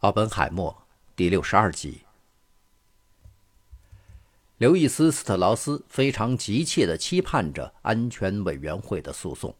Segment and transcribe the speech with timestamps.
[0.00, 0.82] 奥本海默
[1.16, 2.02] 第六十二集。
[4.58, 9.54] 刘易斯·斯特劳斯非常急切地期盼着安全委员会的诉讼。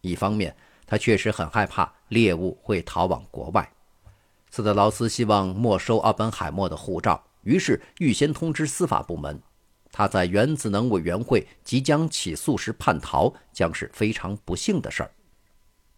[0.00, 0.56] 一方面，
[0.88, 3.72] 他确实很害怕猎物会逃往国外。
[4.50, 9.40] 斯特劳斯希望没收奥本海默的护照，于是预先通知司法部门。
[9.92, 15.12] 他在原子能委员会即将起诉时叛逃，将是非常不幸的事儿。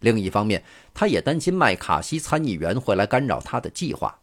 [0.01, 0.62] 另一方面，
[0.95, 4.19] 他也担心麦卡锡参议员会来干扰他的计划。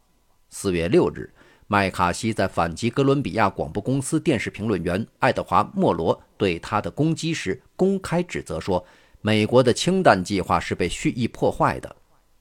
[0.50, 1.34] 四月六日，
[1.68, 8.86] 麦卡锡在反击哥伦比亚广播公司电视评论员爱德华·莫罗对他的攻击时，公开指责说，
[9.22, 11.96] 美国的氢弹计划是被蓄意破坏的。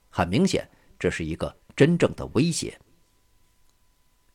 [0.09, 2.79] 很明显，这是一个真正的威胁。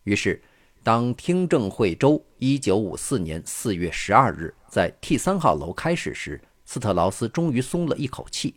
[0.02, 0.42] 于是，
[0.82, 8.56] 当听证会周一九五四年四月十二日在 T 三号楼开始时，斯特劳斯终于松了一口气。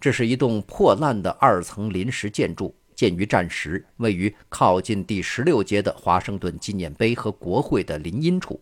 [0.00, 8.60] 这是一栋破烂的二层临时建筑，建于战时，位于靠近第十六街的华盛顿纪念碑和国会的林荫处。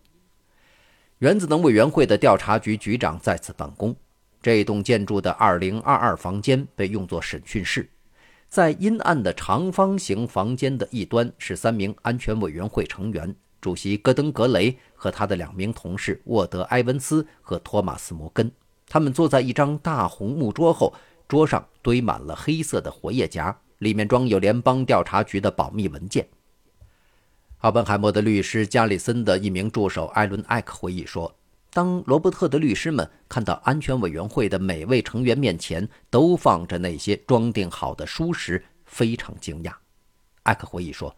[1.19, 3.95] 原子能委员会的调查局局长在此办公。
[4.41, 7.87] 这栋建筑的二零二二房间被用作审讯室。
[8.47, 18.51] 在阴暗的长方形房间的一端是三名安全委员会成员：主席戈登·格雷和他的两名同事沃德·埃文斯和托马斯·摩根。
[18.87, 20.95] 他们坐在一张大红木桌后。
[21.27, 26.27] 桌上堆满了黑色的活页夹，里面装有联邦调查局的保密文件。
[27.59, 31.35] 奥本海默的律师加里森的一名助手艾伦·艾克回忆说
[31.73, 39.73] ：“当罗伯特的律师们看到安全委员会的每位成员面前都放着那些装订好的书时，非常惊讶。”
[40.43, 41.13] 艾克回忆说：“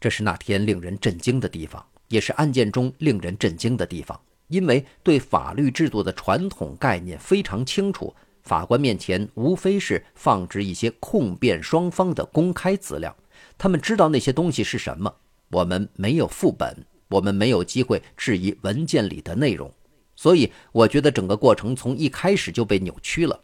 [0.00, 13.16] 这是那天令人震惊的地方，也是案件中令人震惊的地方，因为对法律制度的传统概念非常清楚。”法官面前无非是放置一些控辩双方的公开资料，
[13.56, 15.14] 他们知道那些东西是什么。
[15.50, 19.72] 我们没有副本，我们没有机会质疑文件里的内容，
[20.14, 23.40] 所以我觉得整个过程从一开始就被扭曲了。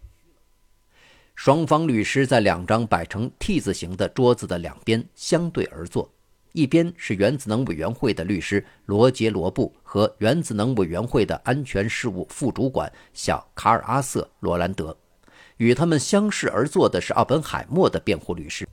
[1.35, 6.11] 双方律师在两张摆成 T 字形的桌子的两边相对而坐。
[6.57, 14.97] 一边是原子能委员会的律师罗杰·罗布和原子能委员会的安全事务副主管小卡尔·阿瑟·罗兰德，
[15.59, 18.67] 与他们相视而坐的是奥本海默的辩护律师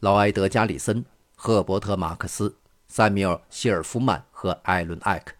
[0.00, 1.02] 劳埃德·加里森、
[1.34, 2.54] 赫伯特·马克思、
[2.86, 5.32] 塞米尔·希尔夫曼和艾伦·艾克。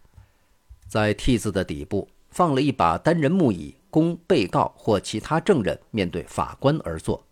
[0.87, 7.23] 在 T 字的底部放了一把单人木椅，供被告或其他证人面对法官而坐。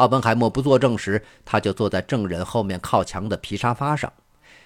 [0.00, 4.10] 奥本海默不作证时，他就坐在证人后面靠墙的皮沙发上。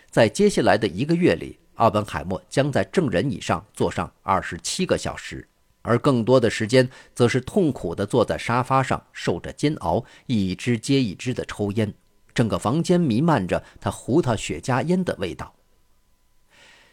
[0.09, 5.49] 在接下来的一个月里，奥本海默将在证人椅上坐上二十七个小时，
[5.83, 11.93] 而更多的时间则是痛苦地坐在沙发上受着煎熬，一支接一支地抽烟。
[12.33, 15.53] 整个房间弥漫着他胡桃雪茄烟的味道。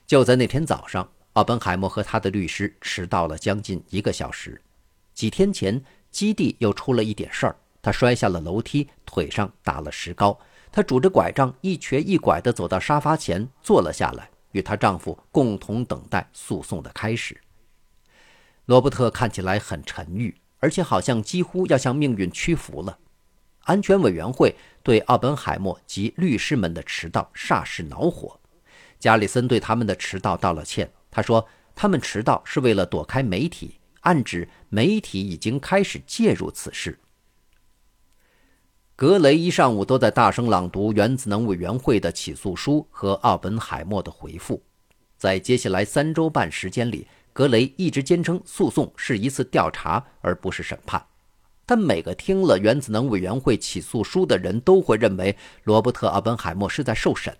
[0.08, 4.60] 就在那天早上，奥本海默和他的律师迟到了将近一个小时。
[5.14, 7.56] 几天前，基地又出了一点事儿。
[7.82, 10.40] 她摔下了楼梯，腿上打了石膏。
[10.72, 17.40] 她拄着拐杖，一瘸一拐地走到沙发前，坐了下来，与她丈夫共同等待诉讼的开始。
[18.66, 22.98] 罗伯特看起来很沉郁，而且好像几乎要向命运屈服了。
[23.64, 28.40] 安全委员会对奥本海默及律师们的迟到煞是恼火。
[29.00, 36.98] 加里森对他们的迟到道了歉，他说他们迟到是为了躲开媒体，暗指媒体已经开始介入此事。
[39.02, 44.62] 格雷一上午都在大声朗读原子能委员会的起诉书和奥本海默的回复。
[45.18, 51.04] 在接下来三周半时间里，格雷一直坚称诉讼是一次调查而不是审判。
[51.66, 57.36] 但每个听了原子能委员会起诉书的人都会认为罗伯特·奥本海默是在受审。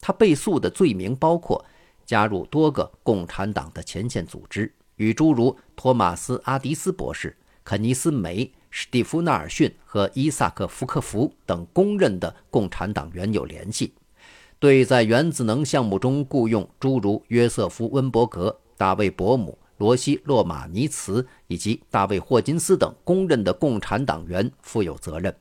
[0.00, 1.64] 他被诉的罪名包括
[2.04, 8.52] 加入多个共产党的前线组织，与诸如托马斯·阿迪斯博士、肯尼斯·梅。
[8.70, 13.94] 史蒂夫·纳尔逊和伊萨克·福克福等公认的共产党员有联系，
[14.58, 25.34] 对在原子能项目中雇佣诸如约瑟夫·温伯格、大卫·伯姆、罗西·洛马尼茨以及大卫·霍金斯等公认的共产党员负有责任。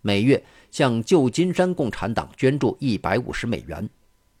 [0.00, 3.88] 每月向旧金山共产党捐助一百五十美元。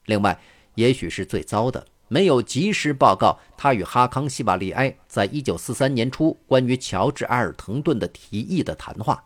[0.06, 0.40] 另外，
[0.76, 1.84] 也许是最糟的。
[2.08, 9.22] 没有及时报告他与哈康·西瓦利埃在1943年初关于乔治·埃尔滕顿的提议的谈话。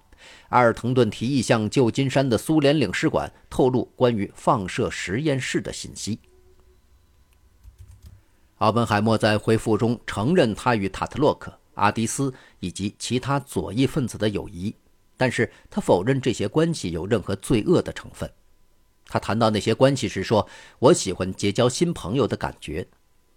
[0.51, 6.19] 埃尔滕顿提议向旧金山的苏联领事馆透露关于放射实验室的信息。
[8.59, 14.75] 奥本海默在回复中承认他与塔特洛克、阿迪斯以及其他左翼分子的友谊。
[15.21, 18.31] 但是他否认这些关系有任何罪恶的成分。
[19.11, 20.49] 他谈到那些关系时说
[20.79, 22.87] ：“我喜欢结交新朋友的感觉。”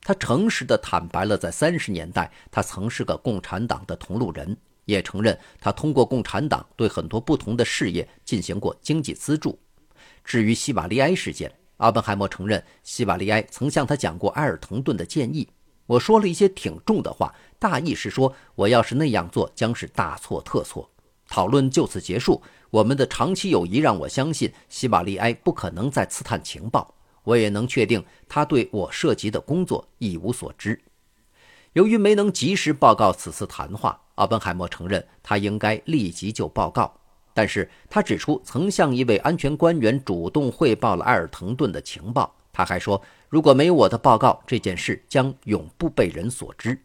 [0.05, 4.55] 他诚实地坦白了，在三十年代，他曾是个共产党的同路人，
[4.85, 9.57] 也承认他通过共产党对很多不同的事业进行过经济资助。
[10.23, 15.49] 至于希瓦利埃事件，阿本海默承认希瓦利埃曾向他讲过埃尔滕顿的建议。
[15.87, 20.89] 我说了一些挺重的话，大意是说，我要是那样做，将是大错特错。
[21.33, 22.39] 讨论就此结束。
[22.69, 26.93] 我们的长期友谊让我相信，希瓦利埃不可能在刺探情报。
[27.23, 30.79] 我也能确定，他对我涉及的工作一无所知。
[31.71, 36.93] 由于没能及时报告此次谈话，奥本海默承认他应该立即就报告。
[37.33, 42.31] 但是他指出，曾向一位安全官员主动汇报了埃尔滕顿的情报。
[42.51, 46.79] 他还说，如果没有我的报告，这件事将永不被人所知。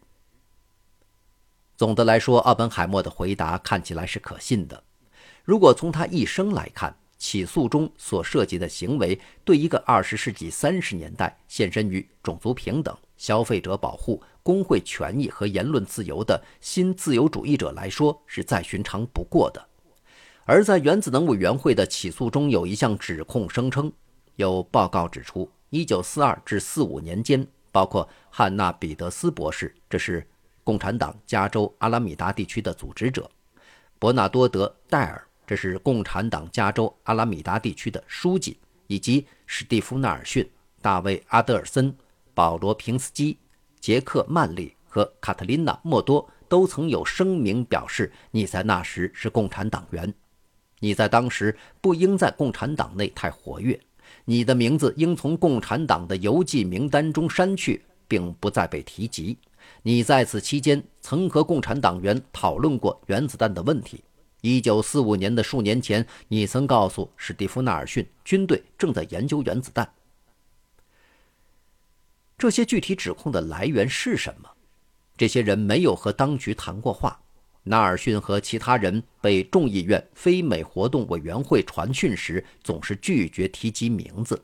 [1.79, 4.83] 总的来说，奥本海默的回答看起来是可信的。
[5.45, 19.65] 如果从他一生来看，起诉中所涉及的行为，对一个二十世纪三十年代献身于种族平等、消费者保护、工会权益和言论自由的新自由主义者来说，是再寻常不过的。
[20.43, 23.89] 而在原子能委员会的起诉中，有一项指控声称，
[24.35, 30.27] 有报告指出，一九四二至四五年间，包括汉娜·彼得斯博士，这是
[30.63, 33.29] 共产党加州阿拉米达地区的组织者，
[33.97, 35.25] 伯纳多·德·戴尔。
[35.47, 40.47] 这是共产党加州阿拉米达地区的书记，以及史蒂夫·纳尔逊、
[40.79, 41.91] 大卫·阿德尔森、
[42.35, 43.35] 保罗·平斯基、
[43.79, 50.13] 杰克·曼利和卡特琳娜·莫多都曾有声明表示：“你在那时是共产党员，
[50.81, 53.79] 你在当时不应在共产党内太活跃，
[54.25, 59.35] 你的名字应从共产党的邮寄名单中删去，并不再被提及。
[59.83, 64.03] 你在此期间曾和共产党员讨论过原子弹的问题。”
[64.41, 69.91] 一九四五年的数年前，你曾告诉史蒂夫·纳尔逊，军队正在研究原子弹。
[72.37, 74.49] 这些具体指控的来源是什么？
[75.17, 77.19] 这些人没有和当局谈过话。
[77.63, 84.41] 纳尔逊和其他人被众议院非美活动委员会传讯时，总是拒绝提及名字。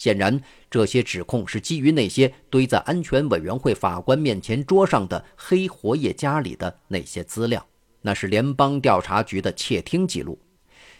[0.00, 7.62] 显然，这些指控是基于那些堆在安全委员会法官面前桌上的黑活页夹里的那些资料。
[8.00, 10.38] 那是联邦调查局的窃听记录，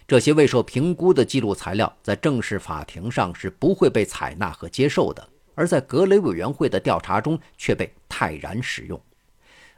[0.06, 9.00] 这些未受评估的记录材料在正式法庭上是不会被采纳和接受的，而在格雷委员会的调查中却被泰然使用。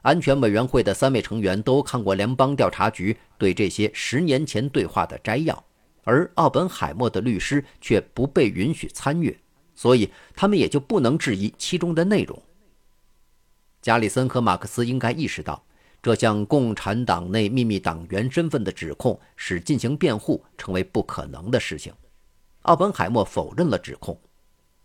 [0.01, 5.65] 安全委员会的三位成员都看过联邦调查局对这些十年前对话的摘要，
[6.05, 9.39] 而奥本海默的律师却不被允许参阅，
[9.75, 12.43] 所以他们也就不能质疑其中的内容。
[13.81, 15.65] 加里森和马克思应该意识到。
[16.03, 21.93] 这项共产党内秘密党员身份的指控，使进行辩护成为不可能的事情。
[22.63, 24.21] 奥本海默否认了指控。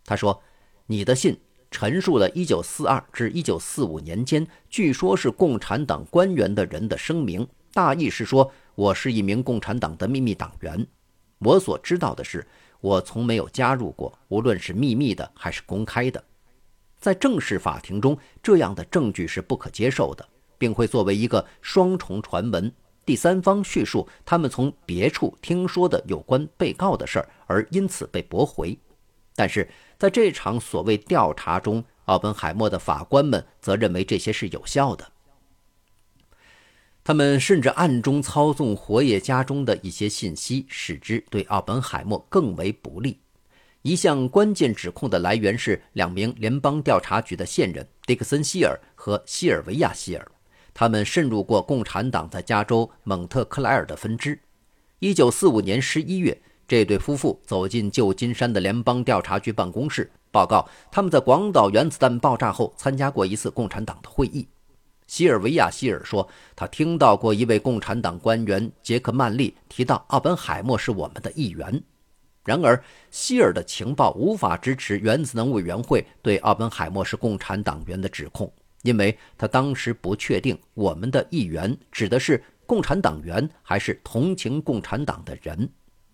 [0.05, 0.43] 他说
[0.85, 1.35] ：“你的信
[1.71, 10.85] 陈述了1942至1945年间，据说是共产党官员的人的声明，大意是说我是一名共产党的秘密党员。
[11.39, 12.47] 我所知道的是，
[12.81, 16.23] 我从没有加入过，无论是秘密的还是公开的。
[16.99, 20.27] 在正式法庭中，这样的证据是不可接受的。”
[20.59, 22.73] 并会作为一个双重传闻，
[23.05, 28.75] 第三方叙述他们从别处听说的有关被告的事儿，而因此被驳回。
[29.35, 35.07] 但是在这场所谓调查中，奥本海默的法官们则认为这些是有效的。
[37.07, 43.17] 他们甚至暗中操纵活页家中的一些信息，使之对奥本海默更为不利。
[43.81, 50.31] 一项关键指控的来源是两名联邦调查局的线人迪克森·希尔和希尔维亚·希尔。
[50.73, 54.37] 他们渗入过共产党在加州蒙特克莱尔的分支。
[54.99, 56.37] 一九四五年十一月，
[56.67, 64.45] 这对夫妇走进旧金山的联邦调查局办公室，报告他们在广岛原子弹爆炸后参加过一次共产党的会议。
[65.07, 71.81] 希尔维亚·希尔说，他听到过一位共产党官员杰克·曼利提到奥本海默是我们的一员。
[72.43, 78.51] 然而，希尔的情报无法支持原子能委员会对奥本海默是共产党员的指控。
[78.83, 85.69] 因为他当时不确定我们的议员指的是共产党员还是同情共产党的人，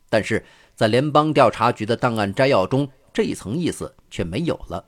[0.10, 4.84] 但是在联邦调查局的档案摘要中，这一层意思却没有了。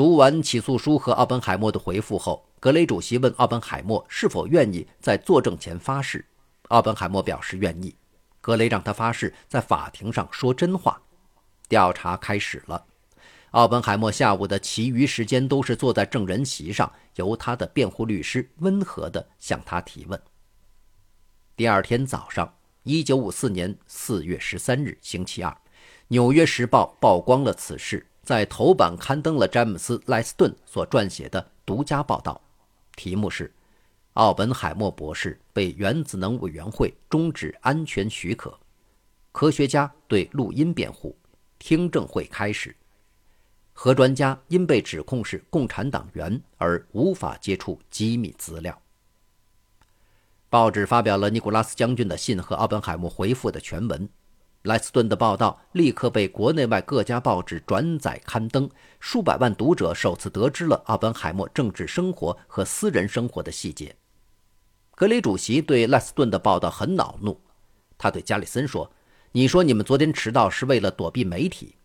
[0.00, 6.24] 读完起诉书和奥本海默的回复后，格雷主席问奥本海默是否愿意在作证前发誓，
[6.68, 7.94] 奥本海默表示愿意。
[8.40, 10.98] 格雷让他发誓在法庭上说真话。
[11.68, 12.82] 调查开始了。
[13.50, 20.18] 奥本海默下午的其余时间都是坐在证人席上，由他的辩护律师温和地向他提问。
[21.54, 22.50] 第二天早上，
[22.84, 25.50] 一九五四年四月十三日，星期二，
[26.08, 32.40] 《纽约时报》曝光了此事，在头版刊登了詹姆斯·莱斯顿所撰写的独家报道，
[32.96, 33.52] 题目是。
[34.14, 38.58] 奥本海默博士被原子能委员会终止安全许可，
[39.30, 41.16] 科学家对录音辩护，
[41.60, 42.74] 听证会开始。
[43.72, 48.78] 核专家因被指控是共产党员而无法接触机密资料。
[50.48, 54.08] 报纸发表了尼古拉斯将军的信和奥本海默回复的全文。
[54.64, 63.96] 莱斯顿的报道立刻被国内外各家报纸转载刊登，数百万读者首次得知了奥本海默政治生活和私人生活的细节。
[64.94, 67.40] 格雷主席对莱斯顿的报道很恼怒，
[67.96, 68.90] 他对加里森说
[69.32, 71.76] ：“你说你们昨天迟到是为了躲避媒体。”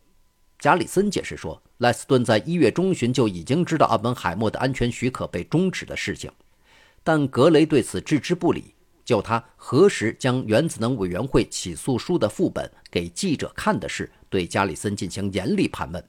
[0.59, 6.29] 加里森解释说，莱斯顿在一月中旬就已经知道奥本海默的安全许可被终止的事情，
[7.05, 8.74] 但格雷对此置之不理。
[9.05, 16.03] 就他何时将原子能委员会起诉书的副本给记者看的事，对加里森进行严厉盘问。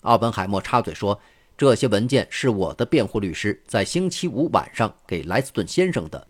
[0.00, 1.20] 奥本海默插嘴说。
[1.58, 6.28] 这些文件是我的辩护律师在星期五晚上给莱斯顿先生的，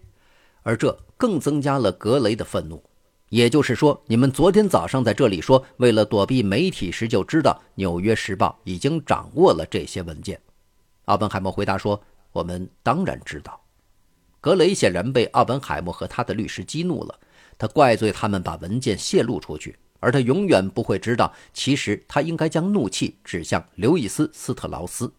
[0.63, 2.81] 而这更增加了格雷的愤怒。
[3.31, 10.41] 也就是说，你们昨天早上在这里说，为了躲避媒体时就知道《纽约时报》已经掌握了这些文件。
[11.07, 12.01] 奥本海默回答说
[12.31, 13.61] ：“我们当然知道。”
[14.47, 17.19] 格雷显然被奥本海默和他的律师激怒了，
[17.59, 19.77] 他怪罪他们把文件泄露出去。
[19.99, 25.13] 而他永远不会知道，其实他应该将怒气指向刘易斯·斯特劳斯。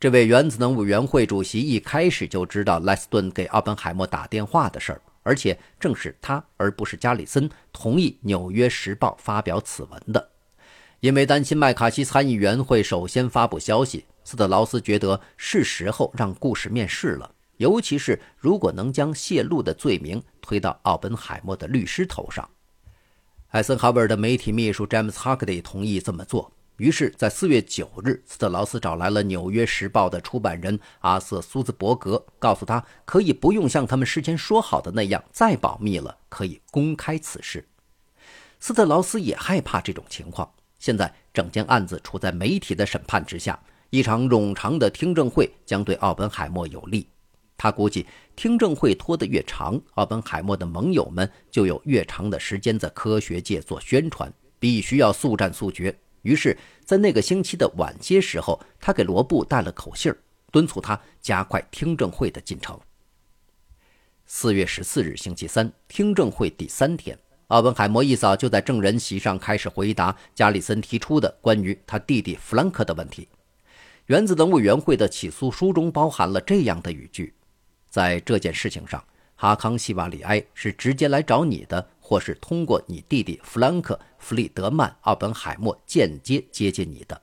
[0.00, 10.30] 这位原子能委员会主席一开始就知道莱斯顿给奥本海默打电话的事儿，而且正是他，而不是加里森，同意《纽约时报》发表此文的。
[10.98, 22.48] 因为担心麦卡锡参议员会首先发布消息，斯特劳斯觉得是时候让故事面世了，尤其是如果能将泄露的罪名推到奥本海默的律师头上。
[23.50, 26.50] 艾森豪威尔的媒体秘书詹姆斯·哈克蒂同意这么做。
[26.76, 37.66] 于是，在四月九日，斯特劳斯找来了《纽约时报》的出版人阿瑟·苏兹伯格，告诉他可以不用像他们事先说好的那样再保密了，可以公开此事。
[38.60, 40.48] 斯特劳斯也害怕这种情况。
[40.78, 43.58] 现在，整件案子处在媒体的审判之下，
[43.90, 47.08] 一场冗长的听证会将对奥本海默有利。
[47.58, 55.94] 他估计，听证会拖得越长，奥本海默的盟友们就有越长的时间在科学界做宣传，必须要速战速决。
[56.22, 60.14] 于是，在那个星期的晚些时候，他给罗布带了口信
[60.52, 62.78] 敦促他加快听证会的进程。
[64.24, 73.26] 四月十四日，星期三，听证会第三天，奥本海默一早就在证人席上开始回答加里森提出的关于他弟弟弗兰克的问题。
[74.06, 77.34] 原子能委员会的起诉书中包含了这样的语句。
[77.88, 79.02] 在这件事情上，
[79.34, 87.20] 哈康·希瓦里埃是直接来找你的，或是通过你弟弟弗兰克·弗里德曼·奥本海默间接接近你的。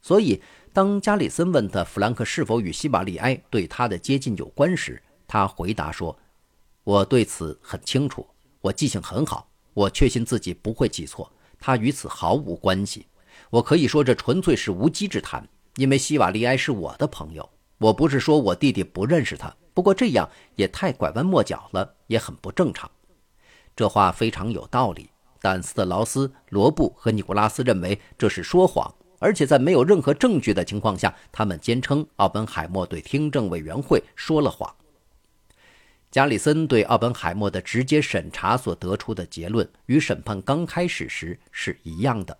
[0.00, 0.40] 所以，
[0.72, 6.16] 当加里森问他弗兰克是否与希瓦里埃对他的接近有关时，他回答说
[6.84, 8.26] ：“我对此很清楚，
[8.60, 13.06] 我记性很好，我确信自己不会记错，他与此毫无关系。
[13.50, 17.48] 我可以说这纯粹是无稽之谈，因为希瓦利埃是我的朋友。
[17.78, 22.90] 我不是说我弟弟不认识他。”不过这样也太拐弯抹角了，也很不正常。
[23.76, 25.08] 这话非常有道理，
[25.40, 34.74] 但斯特劳斯、罗布和尼古拉斯认为这是说谎，而且在没有任何证据的情况下，他们坚称奥本海默对听证委员会说了谎。
[36.10, 42.36] 加里森对奥本海默的直接审查所得出的结论与审判刚开始时是一样的。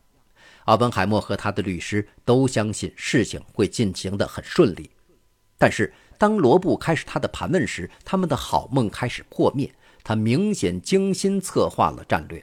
[0.65, 4.91] 奥本海默和他的律师都相信事情会进行得很顺利，
[5.57, 5.95] 但是。
[6.19, 9.73] 当罗布开始他的盘问时，他们的好梦开始破灭。
[10.05, 12.43] 他明显精心策划了战略。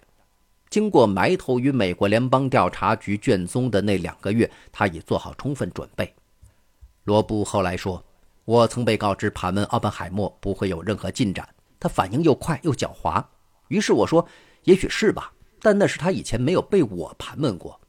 [0.70, 6.14] 经过埋头于美国联邦调查局卷宗的那两个月，他已做好充分准备。
[7.06, 8.04] 罗布后来说
[8.46, 11.48] ：“我曾被告知盘问奥本海默不会有任何进展。
[11.80, 13.24] 他反应又快又狡猾。
[13.70, 14.28] 于是我说：
[14.66, 17.82] 也许是吧，但那是他以前没有被我盘问过。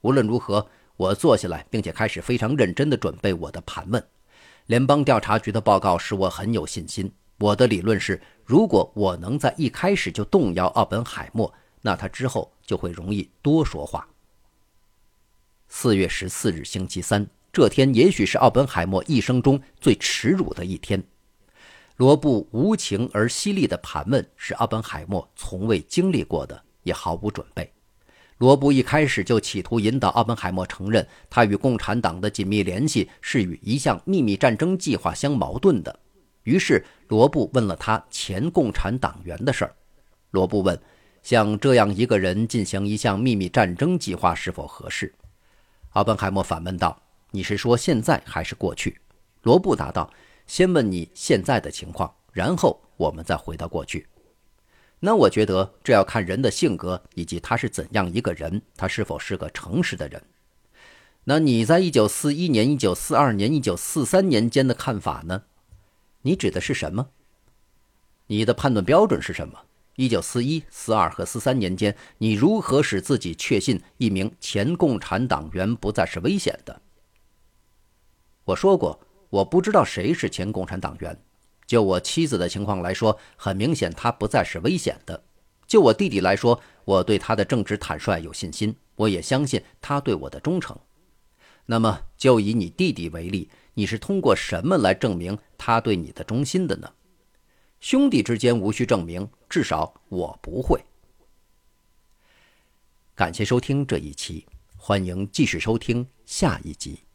[0.00, 4.04] 无论如何，我坐下来，并且开始非常认真地准备我的盘问。”
[4.66, 7.10] 联邦调查局的报告使我很有信心。
[7.38, 14.08] 我的理论是，如果我能在一开始就动摇奥本海默，那他之后就会容易多说话。
[15.68, 21.02] 四月十四日，星期三，这天也许是奥本海默一生中最耻辱的一天。
[21.96, 27.72] 罗布无情而犀利的盘问是奥本海默从未经历过的，也毫无准备。
[28.38, 35.98] 罗布一开始就企图引导奥本海默承认，他与共产党的紧密联系是与一项秘密战争计划相矛盾的。
[36.42, 39.74] 于是罗布问了他前共产党员的事儿。
[40.32, 40.78] 罗布问
[41.22, 45.12] ：“像这样一个人进行一项秘密战争计划是否合适？”
[45.94, 47.00] 奥本海默反问道
[47.32, 49.00] ：“你是说现在还是过去？”
[49.42, 50.12] 罗布答道
[50.46, 54.06] ：“先问你现在的情况，然后我们再回到过去。”
[55.00, 60.22] 那我觉得这要看人的性格以及他是怎样一个人，他是否是个诚实的人。
[61.24, 65.42] 那你在一九四一年、一九四二年、一九四三年间的看法呢？
[66.22, 67.08] 你指的是什么？
[68.28, 69.60] 你的判断标准是什么？
[69.96, 76.80] 一九四一、四二和四三年间，你如何使自己确信一名前共产党员不再是危险的？
[78.44, 79.00] 我说过，
[79.30, 81.18] 我不知道谁是前共产党员。
[81.66, 85.24] 就我妻子的情况来说，很明显她不再是危险的。
[85.66, 90.78] 就我弟弟来说，我对他的正直坦率有信心，我也相信他对我的忠诚。
[91.66, 93.50] 那么，就以你弟弟为例。
[93.74, 96.90] 你是通过什么来证明他对你的忠心的呢？
[97.80, 100.80] 兄弟之间无需证明，至少我不会。
[103.14, 104.46] 感谢收听这一期，
[104.76, 107.05] 欢迎继续收听下一集。